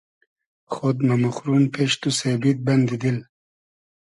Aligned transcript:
خۉد 0.73 0.97
مۂ 1.07 1.15
موخروم 1.21 1.63
پیش 1.73 1.91
تو 2.01 2.09
سېبید 2.19 2.57
بئندی 2.65 2.97
دیل 3.01 3.17